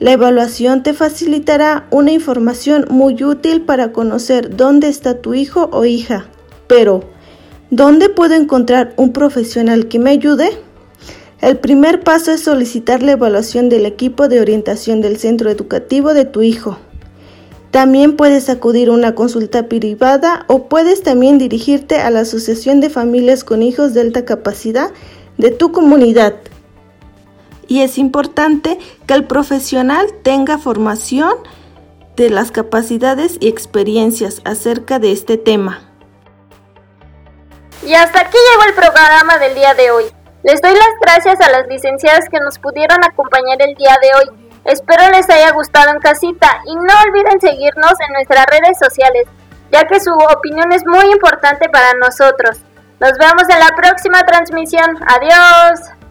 La 0.00 0.10
evaluación 0.10 0.82
te 0.82 0.92
facilitará 0.92 1.86
una 1.92 2.10
información 2.10 2.86
muy 2.90 3.22
útil 3.22 3.62
para 3.62 3.92
conocer 3.92 4.56
dónde 4.56 4.88
está 4.88 5.18
tu 5.18 5.34
hijo 5.34 5.70
o 5.72 5.84
hija. 5.84 6.26
Pero, 6.66 7.04
¿dónde 7.70 8.08
puedo 8.08 8.34
encontrar 8.34 8.92
un 8.96 9.12
profesional 9.12 9.86
que 9.86 10.00
me 10.00 10.10
ayude? 10.10 10.50
El 11.40 11.58
primer 11.58 12.02
paso 12.02 12.32
es 12.32 12.42
solicitar 12.42 13.02
la 13.02 13.12
evaluación 13.12 13.68
del 13.68 13.86
equipo 13.86 14.28
de 14.28 14.40
orientación 14.40 15.00
del 15.00 15.18
centro 15.18 15.50
educativo 15.50 16.14
de 16.14 16.24
tu 16.24 16.42
hijo. 16.42 16.78
También 17.70 18.16
puedes 18.16 18.48
acudir 18.48 18.88
a 18.88 18.92
una 18.92 19.14
consulta 19.14 19.68
privada 19.68 20.44
o 20.46 20.68
puedes 20.68 21.02
también 21.02 21.38
dirigirte 21.38 21.98
a 22.00 22.10
la 22.10 22.20
Asociación 22.20 22.80
de 22.80 22.88
Familias 22.88 23.44
con 23.44 23.62
Hijos 23.62 23.94
de 23.94 24.00
Alta 24.00 24.24
Capacidad 24.24 24.90
de 25.38 25.50
tu 25.50 25.72
comunidad 25.72 26.34
y 27.68 27.82
es 27.82 27.98
importante 27.98 28.78
que 29.06 29.14
el 29.14 29.24
profesional 29.24 30.12
tenga 30.22 30.58
formación 30.58 31.34
de 32.16 32.30
las 32.30 32.50
capacidades 32.50 33.36
y 33.40 33.48
experiencias 33.48 34.40
acerca 34.44 34.98
de 34.98 35.12
este 35.12 35.36
tema. 35.36 35.90
Y 37.84 37.92
hasta 37.94 38.20
aquí 38.20 38.36
llegó 38.50 38.68
el 38.68 38.74
programa 38.74 39.38
del 39.38 39.54
día 39.54 39.74
de 39.74 39.90
hoy. 39.90 40.04
Les 40.44 40.60
doy 40.60 40.74
las 40.74 40.94
gracias 41.00 41.40
a 41.40 41.50
las 41.50 41.66
licenciadas 41.68 42.28
que 42.28 42.38
nos 42.38 42.58
pudieron 42.58 43.02
acompañar 43.02 43.62
el 43.62 43.74
día 43.76 43.96
de 44.02 44.08
hoy. 44.14 44.50
Espero 44.66 45.08
les 45.10 45.28
haya 45.30 45.52
gustado 45.52 45.90
en 45.90 46.00
casita 46.00 46.60
y 46.66 46.76
no 46.76 46.92
olviden 47.08 47.40
seguirnos 47.40 47.94
en 48.06 48.12
nuestras 48.12 48.44
redes 48.46 48.78
sociales, 48.78 49.24
ya 49.72 49.84
que 49.86 49.98
su 50.00 50.12
opinión 50.12 50.70
es 50.72 50.84
muy 50.84 51.10
importante 51.12 51.70
para 51.70 51.94
nosotros. 51.94 52.58
Nos 53.00 53.12
vemos 53.16 53.48
en 53.48 53.58
la 53.58 53.74
próxima 53.74 54.22
transmisión. 54.24 54.98
Adiós. 55.06 56.03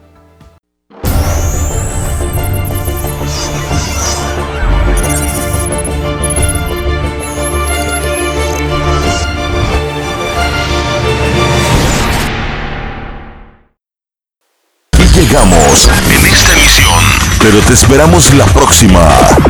En 15.74 16.26
esta 16.28 16.54
emisión. 16.54 16.94
Pero 17.40 17.60
te 17.62 17.74
esperamos 17.74 18.32
la 18.36 18.46
próxima 18.46 19.02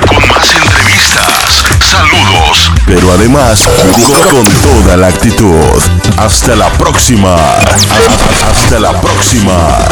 con 0.08 0.26
más 0.30 0.54
entrevistas, 0.54 1.64
saludos, 1.92 2.72
pero 2.86 3.12
además 3.12 3.68
con 4.32 4.46
toda 4.62 4.96
la 4.96 5.08
actitud. 5.08 5.82
Hasta 6.18 6.56
la 6.56 6.70
próxima. 6.78 7.36
Hasta 8.50 8.80
la 8.80 9.02
próxima. 9.02 9.86